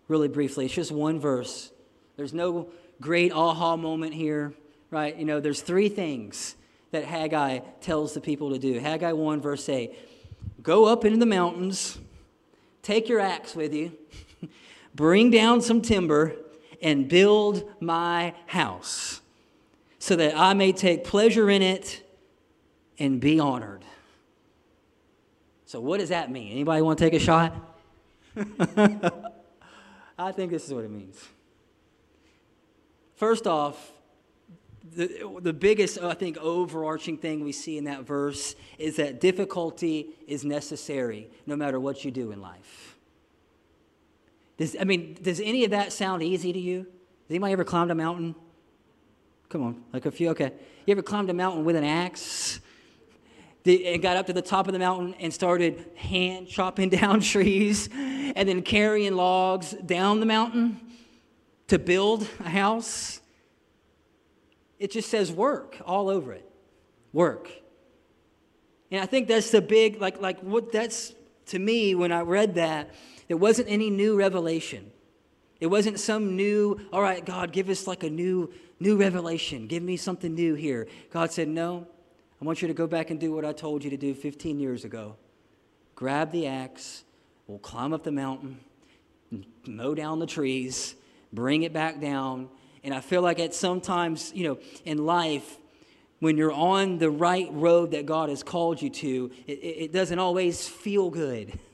[0.07, 1.71] Really briefly, it's just one verse.
[2.17, 4.53] There's no great aha moment here,
[4.91, 5.15] right?
[5.15, 6.55] You know, there's three things
[6.91, 8.79] that Haggai tells the people to do.
[8.79, 9.93] Haggai 1 verse 8.
[10.61, 11.97] Go up into the mountains
[12.81, 13.91] Take your axe with you,
[14.95, 16.35] bring down some timber,
[16.81, 19.21] and build my house,
[19.99, 22.03] so that I may take pleasure in it
[22.97, 23.85] and be honored.
[25.65, 26.51] So, what does that mean?
[26.51, 27.55] Anybody want to take a shot?
[30.17, 31.23] I think this is what it means.
[33.15, 33.91] First off,
[34.95, 40.09] the, the biggest, I think, overarching thing we see in that verse is that difficulty
[40.27, 42.97] is necessary no matter what you do in life.
[44.57, 46.79] Does, I mean, does any of that sound easy to you?
[46.79, 48.35] Has anybody ever climbed a mountain?
[49.49, 50.51] Come on, like a few, okay.
[50.85, 52.59] You ever climbed a mountain with an axe?
[53.65, 57.89] and got up to the top of the mountain and started hand chopping down trees
[57.93, 60.79] and then carrying logs down the mountain
[61.67, 63.20] to build a house?
[64.81, 66.49] It just says work all over it.
[67.13, 67.49] Work.
[68.89, 71.13] And I think that's the big, like, like what that's
[71.47, 72.89] to me when I read that,
[73.27, 74.91] there wasn't any new revelation.
[75.59, 79.67] It wasn't some new, all right, God, give us like a new, new revelation.
[79.67, 80.87] Give me something new here.
[81.11, 81.87] God said, No,
[82.41, 84.59] I want you to go back and do what I told you to do 15
[84.59, 85.15] years ago.
[85.93, 87.03] Grab the axe,
[87.45, 88.59] we'll climb up the mountain,
[89.67, 90.95] mow down the trees,
[91.31, 92.49] bring it back down,
[92.83, 95.57] and I feel like at sometimes, you know, in life,
[96.19, 100.19] when you're on the right road that God has called you to, it, it doesn't
[100.19, 101.57] always feel good.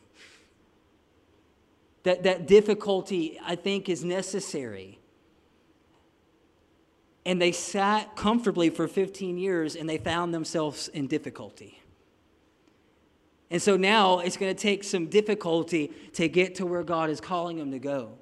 [2.04, 4.98] That, that difficulty, I think, is necessary.
[7.26, 11.82] And they sat comfortably for 15 years and they found themselves in difficulty.
[13.52, 17.20] And so now it's going to take some difficulty to get to where God is
[17.20, 18.17] calling them to go.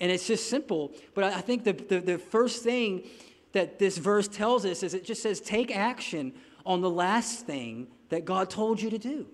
[0.00, 0.92] And it's just simple.
[1.14, 3.04] But I think the, the, the, first thing
[3.52, 6.34] that this verse tells us is it just says, take action
[6.66, 9.26] on the last thing that God told you to do.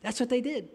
[0.00, 0.68] That's what they did.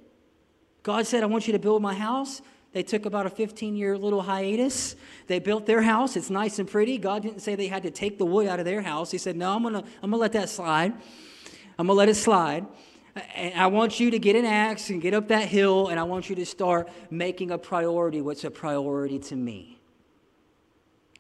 [0.83, 2.41] God said, I want you to build my house.
[2.71, 4.95] They took about a 15 year little hiatus.
[5.27, 6.15] They built their house.
[6.15, 6.97] It's nice and pretty.
[6.97, 9.11] God didn't say they had to take the wood out of their house.
[9.11, 10.93] He said, No, I'm going to I'm going to let that slide.
[11.79, 12.65] I'm going to let it slide.
[13.55, 16.29] I want you to get an axe and get up that hill, and I want
[16.29, 19.79] you to start making a priority what's a priority to me.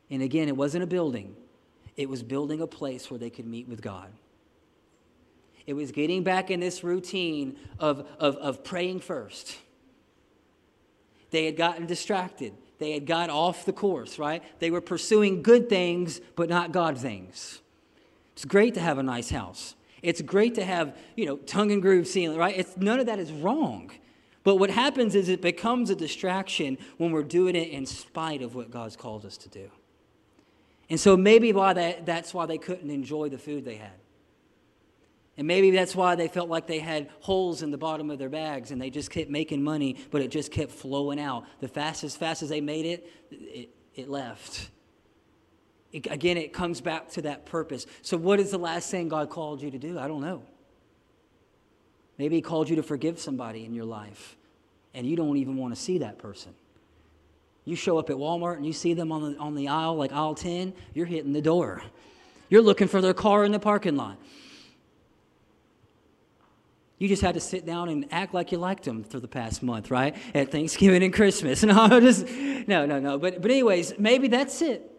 [0.09, 1.35] And again, it wasn't a building,
[1.95, 4.11] it was building a place where they could meet with God.
[5.65, 9.55] It was getting back in this routine of, of, of praying first.
[11.29, 12.53] They had gotten distracted.
[12.79, 14.41] They had got off the course, right?
[14.59, 17.61] They were pursuing good things, but not God things.
[18.33, 19.75] It's great to have a nice house.
[20.01, 22.57] It's great to have, you know, tongue and groove ceiling, right?
[22.57, 23.91] It's, none of that is wrong.
[24.43, 28.55] But what happens is it becomes a distraction when we're doing it in spite of
[28.55, 29.69] what God's called us to do.
[30.89, 33.91] And so maybe why that, that's why they couldn't enjoy the food they had.
[35.37, 38.29] And maybe that's why they felt like they had holes in the bottom of their
[38.29, 41.45] bags and they just kept making money, but it just kept flowing out.
[41.59, 44.69] The fast as fast as they made it, it, it left.
[45.91, 47.85] It, again, it comes back to that purpose.
[48.01, 49.97] So, what is the last thing God called you to do?
[49.97, 50.43] I don't know.
[52.17, 54.35] Maybe He called you to forgive somebody in your life,
[54.93, 56.53] and you don't even want to see that person.
[57.65, 60.11] You show up at Walmart and you see them on the, on the aisle, like
[60.11, 61.83] aisle 10, you're hitting the door.
[62.49, 64.17] You're looking for their car in the parking lot.
[66.97, 69.63] You just had to sit down and act like you liked them for the past
[69.63, 70.15] month, right?
[70.33, 71.63] At Thanksgiving and Christmas.
[71.69, 73.17] No, just, no, no, no.
[73.19, 74.98] But, but anyways, maybe that's it.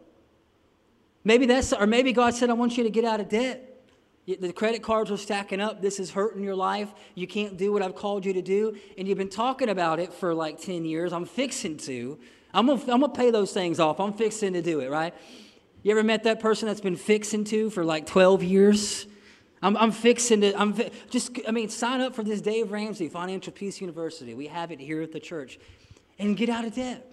[1.25, 3.67] Maybe that's, or maybe God said, I want you to get out of debt.
[4.27, 5.83] The credit cards are stacking up.
[5.83, 6.93] This is hurting your life.
[7.15, 8.77] You can't do what I've called you to do.
[8.97, 11.13] And you've been talking about it for like 10 years.
[11.13, 12.19] I'm fixing to.
[12.53, 13.99] I'm going to I'm gonna pay those things off.
[14.01, 15.15] I'm fixing to do it, right?
[15.83, 19.07] You ever met that person that's been fixing to for like 12 years?
[19.63, 23.09] I'm, I'm fixing to, I'm fi- just, I mean, sign up for this Dave Ramsey
[23.09, 24.35] Financial Peace University.
[24.35, 25.59] We have it here at the church.
[26.19, 27.11] And get out of debt.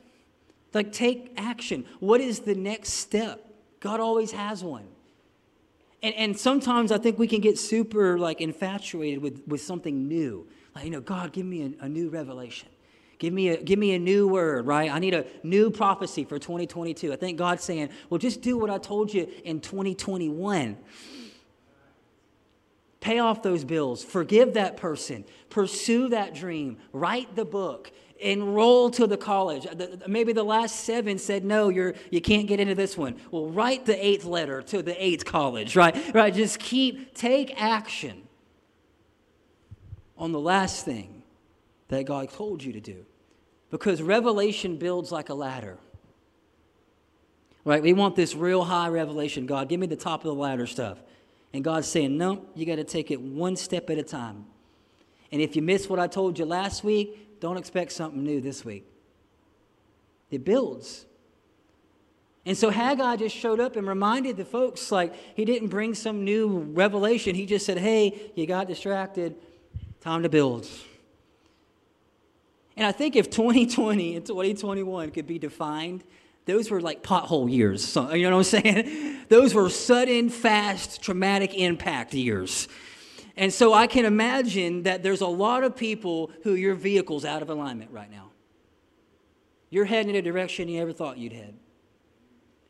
[0.74, 1.86] Like, take action.
[2.00, 3.47] What is the next step?
[3.80, 4.88] God always has one.
[6.02, 10.48] And, and sometimes I think we can get super like infatuated with, with something new.
[10.76, 12.70] Like, you know, God, give me a, a new revelation.
[13.20, 14.92] Give me, a, give me a new word, right?
[14.92, 17.12] I need a new prophecy for 2022.
[17.12, 20.78] I think God's saying, well, just do what I told you in 2021.
[23.00, 29.08] Pay off those bills, forgive that person, pursue that dream, write the book, enroll to
[29.08, 29.68] the college.
[30.08, 33.18] Maybe the last seven said, no, you're, you can't get into this one.
[33.32, 35.96] Well, write the eighth letter to the eighth college, right?
[36.14, 36.34] Right?
[36.34, 38.24] Just keep, take action
[40.18, 41.24] on the last thing
[41.90, 43.06] that God told you to do.
[43.70, 45.78] Because revelation builds like a ladder.
[47.66, 47.84] Right?
[47.84, 49.46] We want this real high revelation.
[49.46, 51.00] God, give me the top of the ladder stuff.
[51.54, 54.46] And God's saying, no, you got to take it one step at a time.
[55.32, 58.64] And if you miss what I told you last week, don't expect something new this
[58.64, 58.86] week.
[60.32, 61.06] It builds.
[62.46, 66.24] And so Haggai just showed up and reminded the folks, like, he didn't bring some
[66.24, 67.36] new revelation.
[67.36, 69.36] He just said, hey, you got distracted.
[70.00, 70.68] Time to build.
[72.78, 76.04] And I think if 2020 and 2021 could be defined,
[76.46, 77.84] those were like pothole years.
[77.84, 79.18] So, you know what I'm saying?
[79.30, 82.70] Those were sudden, fast, traumatic impact years.
[83.38, 87.44] And so I can imagine that there's a lot of people who your vehicle's out
[87.44, 88.32] of alignment right now.
[89.70, 91.54] You're heading in a direction you never thought you'd head.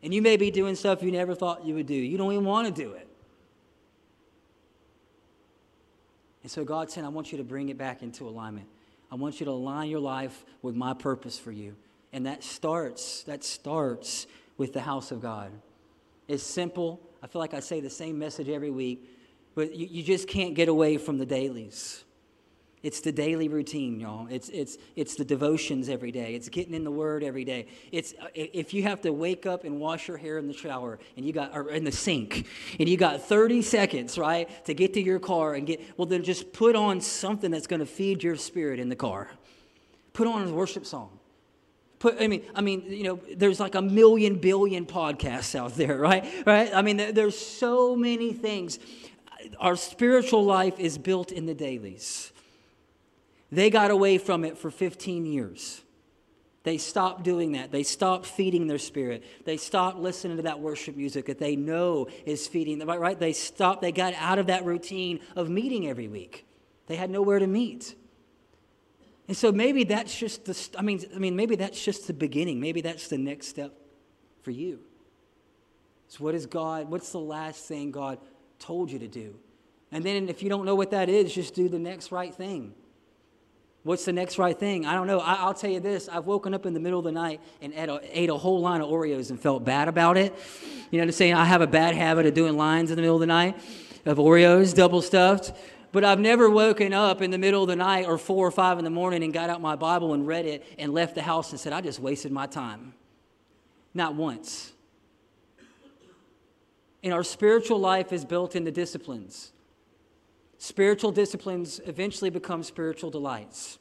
[0.04, 1.96] And you may be doing stuff you never thought you would do.
[1.96, 3.08] You don't even want to do it.
[6.44, 8.68] And so God said, I want you to bring it back into alignment.
[9.12, 11.76] I want you to align your life with my purpose for you.
[12.12, 14.28] And that starts, that starts
[14.58, 15.52] with the house of God.
[16.28, 17.00] It's simple.
[17.24, 19.10] I feel like I say the same message every week,
[19.58, 22.04] but you, you just can't get away from the dailies.
[22.84, 24.28] It's the daily routine, y'all.
[24.30, 26.36] It's, it's, it's the devotions every day.
[26.36, 27.66] It's getting in the Word every day.
[27.92, 31.00] It's uh, if you have to wake up and wash your hair in the shower
[31.16, 32.46] and you got or in the sink
[32.80, 36.24] and you got 30 seconds, right, to get to your car and get well, then
[36.24, 39.32] just put on something that's going to feed your spirit in the car.
[40.14, 41.18] Put on a worship song.
[41.98, 45.98] Put, I mean, I mean, you know, there's like a million billion podcasts out there,
[46.10, 46.24] right?
[46.46, 46.70] Right?
[46.72, 48.78] I mean, there's so many things.
[49.60, 52.32] Our spiritual life is built in the dailies.
[53.52, 55.82] They got away from it for 15 years.
[56.64, 57.72] They stopped doing that.
[57.72, 59.24] They stopped feeding their spirit.
[59.46, 63.18] They stopped listening to that worship music that they know is feeding them, right?
[63.18, 66.46] They stopped, they got out of that routine of meeting every week.
[66.88, 67.96] They had nowhere to meet.
[69.30, 72.60] And so maybe that's just the, I mean, I mean, maybe that's just the beginning.
[72.60, 73.74] Maybe that's the next step
[74.42, 74.80] for you.
[76.10, 78.20] So, what is God, what's the last thing God
[78.60, 79.36] told you to do?
[79.92, 82.74] And then if you don't know what that is, just do the next right thing.
[83.84, 84.86] What's the next right thing?
[84.86, 85.22] I don't know.
[85.22, 87.74] I, will tell you this I've woken up in the middle of the night and
[87.74, 90.36] ate a, ate a whole line of Oreos and felt bad about it.
[90.92, 91.36] You know what I'm saying?
[91.36, 93.58] I have a bad habit of doing lines in the middle of the night
[94.06, 95.54] of Oreos, double stuffed.
[95.94, 98.78] But I've never woken up in the middle of the night or four or five
[98.78, 101.52] in the morning and got out my Bible and read it and left the house
[101.52, 102.94] and said, I just wasted my time.
[103.94, 104.74] Not once.
[107.08, 109.54] And our spiritual life is built in the disciplines.
[110.58, 113.80] Spiritual disciplines eventually become spiritual delights.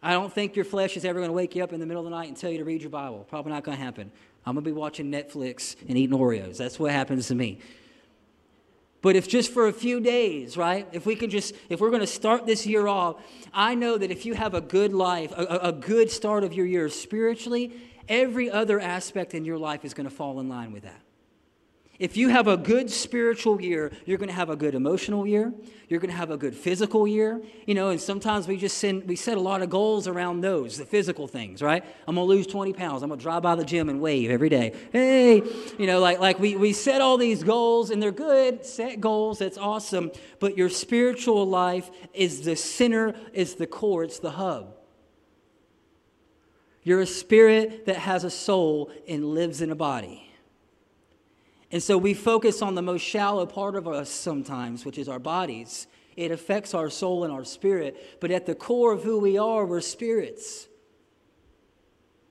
[0.00, 2.04] I don't think your flesh is ever going to wake you up in the middle
[2.04, 3.26] of the night and tell you to read your Bible.
[3.28, 4.12] Probably not going to happen.
[4.46, 6.56] I'm going to be watching Netflix and eating Oreos.
[6.56, 7.58] That's what happens to me.
[9.02, 10.86] But if just for a few days, right?
[10.92, 13.20] If we can just, if we're going to start this year off,
[13.52, 16.64] I know that if you have a good life, a, a good start of your
[16.64, 17.72] year spiritually,
[18.08, 21.03] every other aspect in your life is going to fall in line with that.
[21.98, 25.54] If you have a good spiritual year, you're going to have a good emotional year.
[25.88, 27.40] You're going to have a good physical year.
[27.66, 30.76] You know, and sometimes we just send, we set a lot of goals around those,
[30.76, 31.84] the physical things, right?
[32.08, 33.04] I'm going to lose 20 pounds.
[33.04, 34.74] I'm going to drive by the gym and wave every day.
[34.90, 35.36] Hey,
[35.78, 39.38] you know, like, like we, we set all these goals and they're good, set goals.
[39.38, 40.10] That's awesome.
[40.40, 44.74] But your spiritual life is the center, is the core, it's the hub.
[46.82, 50.33] You're a spirit that has a soul and lives in a body.
[51.74, 55.18] And so we focus on the most shallow part of us sometimes, which is our
[55.18, 55.88] bodies.
[56.16, 58.20] It affects our soul and our spirit.
[58.20, 60.68] But at the core of who we are, we're spirits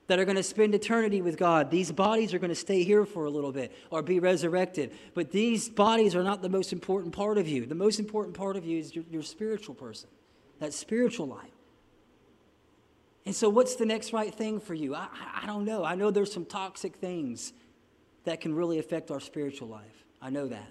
[0.07, 1.71] that are going to spend eternity with God.
[1.71, 4.93] These bodies are going to stay here for a little bit or be resurrected.
[5.13, 7.65] But these bodies are not the most important part of you.
[7.65, 10.07] The most important part of you is your, your spiritual person,
[10.59, 11.51] that spiritual life.
[13.25, 14.95] And so, what's the next right thing for you?
[14.95, 15.07] I,
[15.41, 15.83] I don't know.
[15.83, 17.51] I know there's some toxic things
[18.26, 20.05] that can really affect our spiritual life.
[20.21, 20.69] I know that.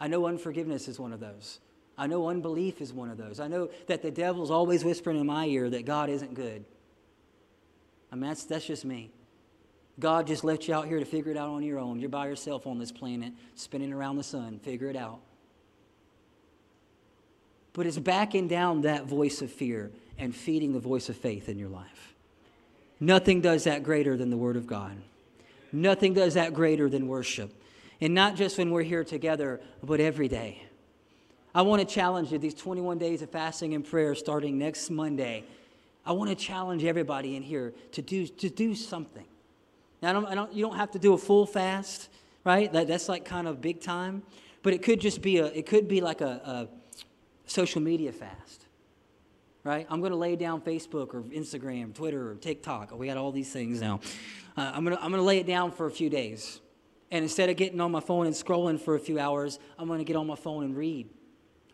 [0.00, 1.60] I know unforgiveness is one of those.
[1.96, 3.40] I know unbelief is one of those.
[3.40, 6.64] I know that the devil's always whispering in my ear that God isn't good.
[8.12, 9.10] I mean, that's, that's just me.
[9.98, 11.98] God just left you out here to figure it out on your own.
[11.98, 14.60] You're by yourself on this planet, spinning around the sun.
[14.60, 15.18] Figure it out.
[17.72, 21.58] But it's backing down that voice of fear and feeding the voice of faith in
[21.58, 22.14] your life.
[23.00, 24.96] Nothing does that greater than the Word of God.
[25.72, 27.52] Nothing does that greater than worship.
[28.00, 30.62] And not just when we're here together, but every day.
[31.54, 35.44] I want to challenge you these 21 days of fasting and prayer starting next Monday.
[36.06, 39.24] I want to challenge everybody in here to do, to do something.
[40.00, 42.08] Now, I don't, I don't, you don't have to do a full fast,
[42.44, 42.72] right?
[42.72, 44.22] That, that's like kind of big time.
[44.62, 46.68] But it could just be a, it could be like a, a
[47.46, 48.66] social media fast,
[49.68, 49.86] right?
[49.90, 52.98] I'm going to lay down Facebook or Instagram, Twitter, or TikTok.
[52.98, 54.00] We got all these things now.
[54.56, 56.60] Uh, I'm going to I'm going to lay it down for a few days.
[57.10, 59.98] And instead of getting on my phone and scrolling for a few hours, I'm going
[59.98, 61.10] to get on my phone and read.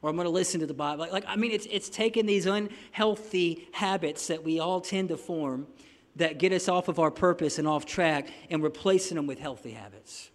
[0.02, 1.00] Or I'm going to listen to the Bible.
[1.00, 5.16] Like, like I mean, it's, it's taking these unhealthy habits that we all tend to
[5.16, 5.68] form
[6.16, 9.70] that get us off of our purpose and off track and replacing them with healthy
[9.70, 10.30] habits.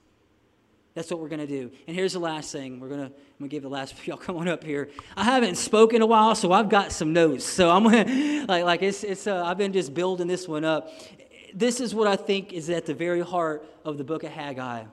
[0.99, 1.71] That's what we're going to do.
[1.87, 2.81] And here's the last thing.
[2.81, 4.89] We're going to, I'm to give the last, y'all come on up here.
[5.15, 7.45] I haven't spoken in a while, so I've got some notes.
[7.45, 10.91] So I'm to, like, like it's, it's, uh, I've been just building this one up.
[11.53, 14.83] This is what I think is at the very heart of the book of Haggai.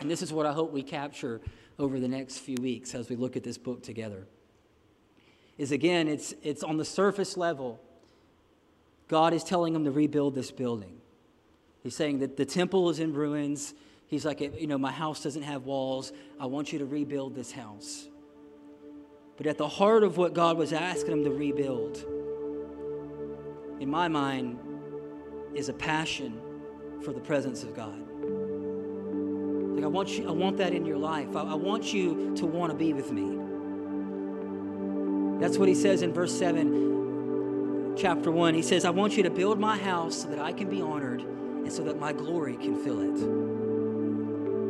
[0.00, 1.40] And this is what I hope we capture
[1.78, 4.26] over the next few weeks as we look at this book together.
[5.56, 7.80] Is again, it's, it's on the surface level.
[9.06, 11.00] God is telling them to rebuild this building.
[11.84, 13.74] He's saying that the temple is in ruins.
[14.08, 16.12] He's like, you know, my house doesn't have walls.
[16.40, 18.08] I want you to rebuild this house.
[19.36, 21.98] But at the heart of what God was asking him to rebuild,
[23.80, 24.58] in my mind,
[25.54, 26.40] is a passion
[27.04, 27.98] for the presence of God.
[29.76, 31.36] Like I want you, I want that in your life.
[31.36, 33.36] I, I want you to want to be with me.
[35.38, 38.54] That's what he says in verse 7, chapter 1.
[38.54, 41.20] He says, I want you to build my house so that I can be honored
[41.20, 43.57] and so that my glory can fill it.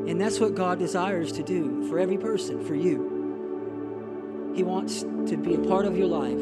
[0.09, 4.53] And that's what God desires to do for every person, for you.
[4.57, 6.41] He wants to be a part of your life.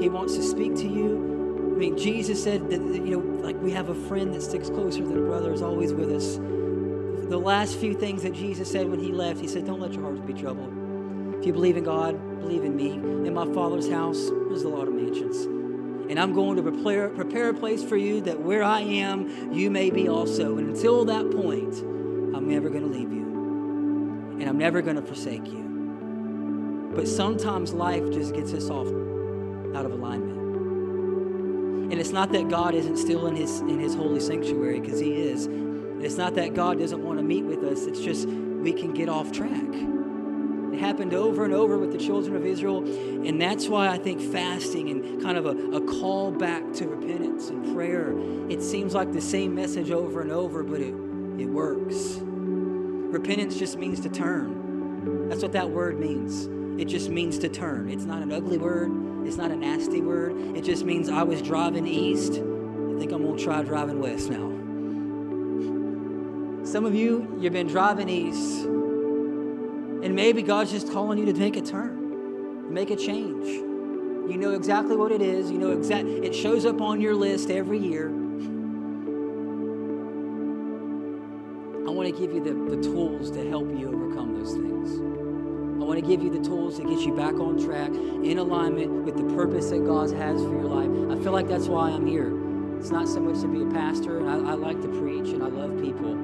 [0.00, 1.72] He wants to speak to you.
[1.74, 5.04] I mean, Jesus said that, you know, like we have a friend that sticks closer
[5.04, 6.38] than a brother is always with us
[7.32, 10.02] the last few things that Jesus said when he left, he said, Don't let your
[10.02, 10.70] hearts be troubled.
[11.38, 12.90] If you believe in God, believe in me.
[12.92, 15.46] In my Father's house, there's a lot of mansions.
[16.10, 19.70] And I'm going to prepare, prepare a place for you that where I am, you
[19.70, 20.58] may be also.
[20.58, 21.82] And until that point,
[22.42, 23.22] I'm never going to leave you.
[24.40, 26.90] And I'm never going to forsake you.
[26.92, 28.88] But sometimes life just gets us off
[29.76, 31.92] out of alignment.
[31.92, 35.14] And it's not that God isn't still in his, in his holy sanctuary, because he
[35.14, 35.46] is.
[36.04, 39.08] It's not that God doesn't want to meet with us, it's just we can get
[39.08, 39.52] off track.
[39.52, 42.78] It happened over and over with the children of Israel,
[43.24, 47.50] and that's why I think fasting and kind of a, a call back to repentance
[47.50, 48.12] and prayer,
[48.50, 50.94] it seems like the same message over and over, but it,
[51.38, 52.20] it works.
[53.12, 55.28] Repentance just means to turn.
[55.28, 56.48] That's what that word means.
[56.80, 57.90] It just means to turn.
[57.90, 58.90] It's not an ugly word,
[59.26, 60.56] it's not a nasty word.
[60.56, 62.32] It just means I was driving east.
[62.32, 64.48] I think I'm going to try driving west now.
[66.64, 71.56] Some of you, you've been driving east, and maybe God's just calling you to make
[71.56, 73.46] a turn, make a change.
[73.46, 75.50] You know exactly what it is.
[75.50, 76.06] You know exact.
[76.06, 78.21] It shows up on your list every year.
[82.12, 85.00] To give you the, the tools to help you overcome those things.
[85.80, 89.04] I want to give you the tools to get you back on track, in alignment
[89.04, 91.18] with the purpose that God has for your life.
[91.18, 92.32] I feel like that's why I'm here.
[92.78, 95.42] It's not so much to be a pastor, and I, I like to preach, and
[95.42, 96.14] I love people.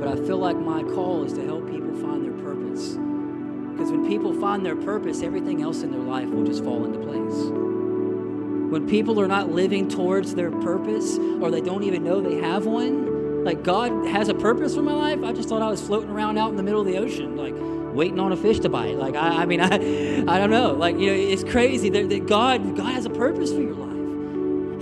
[0.00, 2.96] But I feel like my call is to help people find their purpose.
[3.72, 6.98] Because when people find their purpose, everything else in their life will just fall into
[6.98, 7.50] place.
[8.72, 12.66] When people are not living towards their purpose or they don't even know they have
[12.66, 13.15] one,
[13.46, 16.36] like God has a purpose for my life, I just thought I was floating around
[16.36, 17.54] out in the middle of the ocean, like
[17.94, 18.96] waiting on a fish to bite.
[18.96, 19.74] Like, I, I mean, I,
[20.26, 20.72] I don't know.
[20.72, 23.86] Like, you know, it's crazy that, that God, God has a purpose for your life.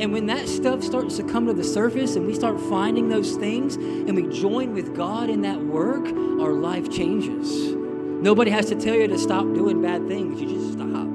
[0.01, 3.37] And when that stuff starts to come to the surface and we start finding those
[3.37, 6.07] things and we join with God in that work,
[6.41, 7.75] our life changes.
[7.75, 10.41] Nobody has to tell you to stop doing bad things.
[10.41, 11.07] You just stop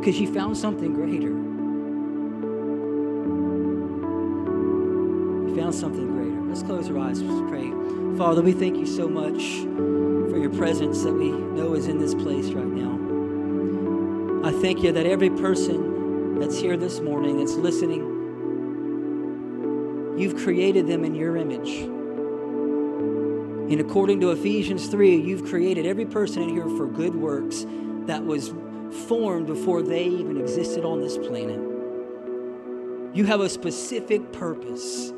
[0.00, 1.47] because you found something greater.
[5.70, 6.40] Something greater.
[6.48, 7.20] Let's close our eyes.
[7.20, 7.70] Let's pray.
[8.16, 9.36] Father, we thank you so much
[10.30, 14.48] for your presence that we know is in this place right now.
[14.48, 18.00] I thank you that every person that's here this morning, that's listening,
[20.18, 21.70] you've created them in your image.
[23.70, 27.66] And according to Ephesians 3, you've created every person in here for good works
[28.06, 28.54] that was
[29.06, 31.60] formed before they even existed on this planet.
[33.14, 35.12] You have a specific purpose.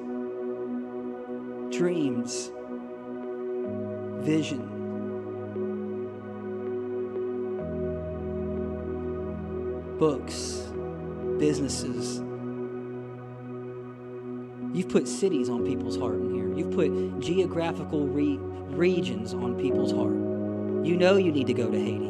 [1.81, 2.51] Dreams,
[4.23, 4.61] vision.
[9.99, 10.71] Books,
[11.39, 12.19] businesses.
[14.75, 16.55] You've put cities on people's heart in here.
[16.55, 18.37] You've put geographical re-
[18.77, 20.13] regions on people's heart.
[20.87, 22.05] You know you need to go to Haiti.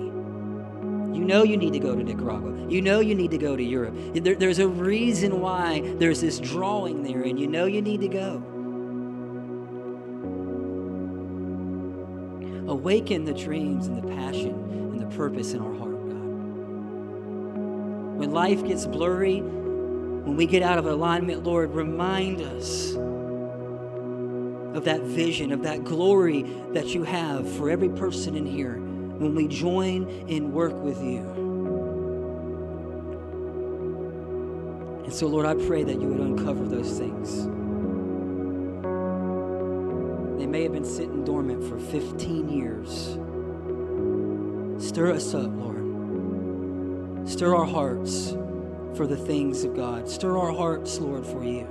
[1.16, 2.66] You know you need to go to Nicaragua.
[2.68, 3.94] You know you need to go to Europe.
[4.14, 8.08] There, there's a reason why there's this drawing there, and you know you need to
[8.08, 8.59] go.
[12.70, 16.24] Awaken the dreams and the passion and the purpose in our heart, God.
[18.16, 22.94] When life gets blurry, when we get out of alignment, Lord, remind us
[24.76, 29.34] of that vision, of that glory that you have for every person in here when
[29.34, 31.22] we join in work with you.
[35.04, 37.48] And so, Lord, I pray that you would uncover those things.
[40.50, 43.16] May have been sitting dormant for 15 years.
[44.84, 47.28] Stir us up, Lord.
[47.28, 48.30] Stir our hearts
[48.96, 50.08] for the things of God.
[50.08, 51.68] Stir our hearts, Lord, for you.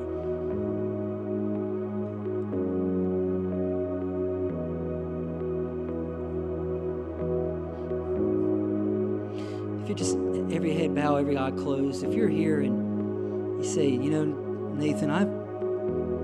[9.83, 10.15] If you're just
[10.55, 15.09] every head bow, every eye closed, if you're here and you say, you know, Nathan,
[15.11, 15.25] I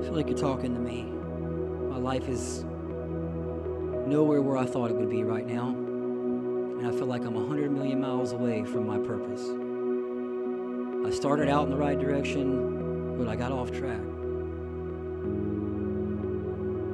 [0.06, 1.14] feel like you're talking to me.
[2.06, 2.64] Life is
[4.06, 5.70] nowhere where I thought it would be right now.
[5.70, 9.41] And I feel like I'm 100 million miles away from my purpose.
[11.03, 13.97] I started out in the right direction, but I got off track.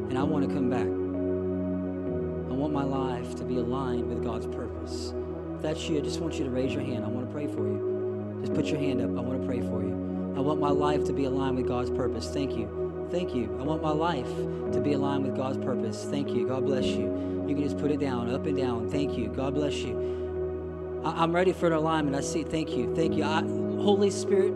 [0.07, 0.87] And I want to come back.
[0.87, 5.13] I want my life to be aligned with God's purpose.
[5.55, 7.03] If that's you, I just want you to raise your hand.
[7.03, 8.39] I want to pray for you.
[8.39, 9.09] Just put your hand up.
[9.09, 10.33] I want to pray for you.
[10.37, 12.29] I want my life to be aligned with God's purpose.
[12.29, 12.80] Thank you.
[13.11, 13.57] Thank you.
[13.59, 14.27] I want my life
[14.71, 16.07] to be aligned with God's purpose.
[16.09, 16.47] Thank you.
[16.47, 17.45] God bless you.
[17.45, 18.89] You can just put it down, up and down.
[18.89, 19.27] Thank you.
[19.27, 21.01] God bless you.
[21.03, 22.15] I- am ready for an alignment.
[22.15, 22.43] I see.
[22.43, 22.95] Thank you.
[22.95, 23.25] Thank you.
[23.25, 23.41] I,
[23.81, 24.53] Holy Spirit,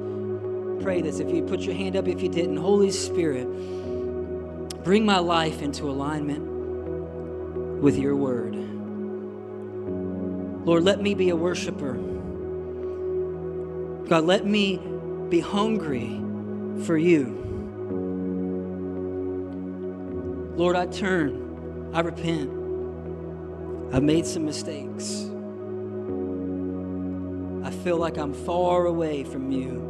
[0.82, 1.20] pray this.
[1.20, 3.46] If you put your hand up, if you didn't, Holy Spirit,
[4.86, 6.44] bring my life into alignment
[7.82, 8.56] with your word.
[10.66, 11.94] Lord, let me be a worshiper.
[14.08, 14.80] God, let me
[15.30, 16.22] be hungry
[16.86, 17.45] for you.
[20.56, 22.50] Lord, I turn, I repent.
[23.94, 25.30] I've made some mistakes.
[27.66, 29.82] I feel like I'm far away from you.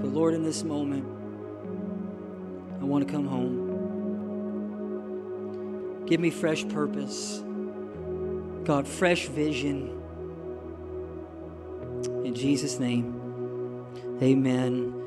[0.00, 1.04] But Lord, in this moment,
[2.80, 3.72] I want to come home.
[6.06, 7.42] Give me fresh purpose.
[8.64, 10.00] God, fresh vision.
[12.24, 13.84] In Jesus' name,
[14.22, 15.01] amen.